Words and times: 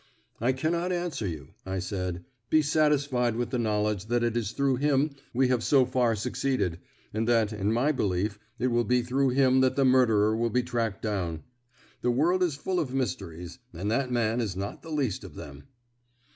"I 0.39 0.51
cannot 0.51 0.91
answer 0.91 1.27
you," 1.27 1.49
I 1.63 1.77
said. 1.77 2.25
"Be 2.49 2.63
satisfied 2.63 3.35
with 3.35 3.51
the 3.51 3.59
knowledge 3.59 4.05
that 4.07 4.23
it 4.23 4.35
is 4.35 4.51
through 4.53 4.77
him 4.77 5.11
we 5.31 5.49
have 5.49 5.63
so 5.63 5.85
far 5.85 6.15
succeeded, 6.15 6.79
and 7.13 7.27
that, 7.27 7.53
in 7.53 7.71
my 7.71 7.91
belief, 7.91 8.39
it 8.57 8.69
will 8.71 8.83
be 8.83 9.03
through 9.03 9.29
him 9.29 9.61
that 9.61 9.75
the 9.75 9.85
murderer 9.85 10.35
will 10.35 10.49
be 10.49 10.63
tracked 10.63 11.03
down. 11.03 11.43
The 12.01 12.09
world 12.09 12.41
is 12.41 12.55
full 12.55 12.79
of 12.79 12.91
mysteries, 12.95 13.59
and 13.73 13.91
that 13.91 14.09
man 14.11 14.41
is 14.41 14.55
not 14.55 14.81
the 14.81 14.89
least 14.89 15.23
of 15.23 15.35
them." 15.35 15.65